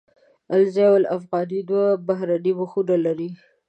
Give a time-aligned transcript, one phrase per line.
[0.55, 3.29] الزاویة الافغانیه دوه بهرنۍ مخونه لري.